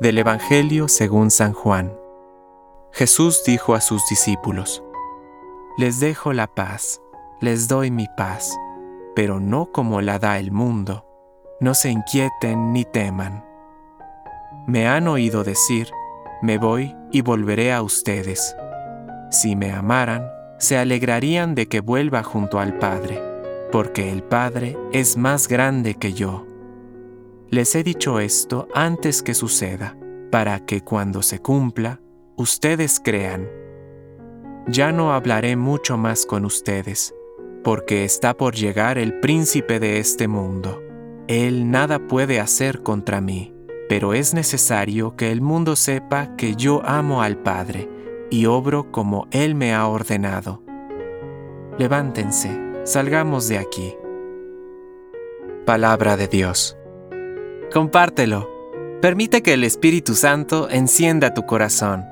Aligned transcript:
Del 0.00 0.18
Evangelio 0.18 0.88
según 0.88 1.30
San 1.30 1.52
Juan. 1.52 1.92
Jesús 2.92 3.42
dijo 3.46 3.74
a 3.74 3.80
sus 3.80 4.02
discípulos, 4.08 4.82
Les 5.78 6.00
dejo 6.00 6.32
la 6.32 6.48
paz, 6.48 7.00
les 7.40 7.68
doy 7.68 7.90
mi 7.90 8.06
paz, 8.16 8.58
pero 9.14 9.38
no 9.38 9.70
como 9.70 10.00
la 10.00 10.18
da 10.18 10.38
el 10.38 10.50
mundo. 10.50 11.06
No 11.60 11.74
se 11.74 11.90
inquieten 11.90 12.72
ni 12.72 12.84
teman. 12.84 13.44
Me 14.66 14.88
han 14.88 15.06
oído 15.06 15.44
decir, 15.44 15.90
me 16.40 16.58
voy 16.58 16.96
y 17.12 17.20
volveré 17.20 17.72
a 17.72 17.82
ustedes. 17.82 18.56
Si 19.30 19.54
me 19.54 19.70
amaran, 19.70 20.28
se 20.58 20.78
alegrarían 20.78 21.54
de 21.54 21.68
que 21.68 21.80
vuelva 21.80 22.22
junto 22.24 22.58
al 22.58 22.78
Padre, 22.78 23.22
porque 23.70 24.10
el 24.10 24.24
Padre 24.24 24.76
es 24.92 25.16
más 25.16 25.46
grande 25.46 25.94
que 25.94 26.12
yo. 26.12 26.46
Les 27.52 27.74
he 27.74 27.84
dicho 27.84 28.18
esto 28.18 28.66
antes 28.72 29.22
que 29.22 29.34
suceda, 29.34 29.94
para 30.30 30.64
que 30.64 30.80
cuando 30.80 31.20
se 31.20 31.40
cumpla, 31.40 32.00
ustedes 32.34 32.98
crean. 32.98 33.46
Ya 34.68 34.90
no 34.90 35.12
hablaré 35.12 35.54
mucho 35.56 35.98
más 35.98 36.24
con 36.24 36.46
ustedes, 36.46 37.14
porque 37.62 38.04
está 38.04 38.34
por 38.34 38.54
llegar 38.54 38.96
el 38.96 39.20
príncipe 39.20 39.80
de 39.80 39.98
este 39.98 40.28
mundo. 40.28 40.82
Él 41.28 41.70
nada 41.70 41.98
puede 41.98 42.40
hacer 42.40 42.82
contra 42.82 43.20
mí, 43.20 43.54
pero 43.86 44.14
es 44.14 44.32
necesario 44.32 45.14
que 45.14 45.30
el 45.30 45.42
mundo 45.42 45.76
sepa 45.76 46.34
que 46.36 46.56
yo 46.56 46.80
amo 46.86 47.20
al 47.20 47.36
Padre 47.36 47.86
y 48.30 48.46
obro 48.46 48.90
como 48.90 49.28
Él 49.30 49.54
me 49.54 49.74
ha 49.74 49.86
ordenado. 49.86 50.62
Levántense, 51.76 52.48
salgamos 52.84 53.46
de 53.48 53.58
aquí. 53.58 53.94
Palabra 55.66 56.16
de 56.16 56.28
Dios. 56.28 56.78
Compártelo. 57.72 58.50
Permite 59.00 59.42
que 59.42 59.54
el 59.54 59.64
Espíritu 59.64 60.14
Santo 60.14 60.68
encienda 60.68 61.32
tu 61.32 61.46
corazón. 61.46 62.11